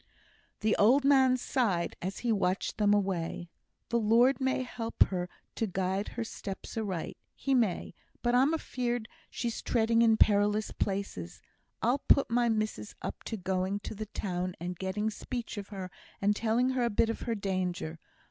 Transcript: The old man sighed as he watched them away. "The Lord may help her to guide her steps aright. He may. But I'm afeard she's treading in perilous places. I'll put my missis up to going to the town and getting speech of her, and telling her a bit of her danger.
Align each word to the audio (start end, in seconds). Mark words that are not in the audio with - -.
The 0.61 0.75
old 0.77 1.05
man 1.05 1.37
sighed 1.37 1.95
as 2.01 2.21
he 2.25 2.31
watched 2.31 2.79
them 2.79 2.91
away. 2.91 3.51
"The 3.89 3.99
Lord 3.99 4.41
may 4.41 4.63
help 4.63 5.03
her 5.09 5.29
to 5.53 5.67
guide 5.67 6.07
her 6.17 6.23
steps 6.23 6.75
aright. 6.75 7.17
He 7.35 7.53
may. 7.53 7.93
But 8.23 8.33
I'm 8.33 8.51
afeard 8.51 9.07
she's 9.29 9.61
treading 9.61 10.01
in 10.01 10.17
perilous 10.17 10.71
places. 10.71 11.39
I'll 11.83 11.99
put 11.99 12.31
my 12.31 12.49
missis 12.49 12.95
up 13.03 13.23
to 13.25 13.37
going 13.37 13.79
to 13.81 13.93
the 13.93 14.07
town 14.07 14.55
and 14.59 14.75
getting 14.75 15.11
speech 15.11 15.55
of 15.59 15.67
her, 15.67 15.91
and 16.19 16.35
telling 16.35 16.69
her 16.71 16.83
a 16.83 16.89
bit 16.89 17.11
of 17.11 17.19
her 17.21 17.35
danger. 17.35 17.99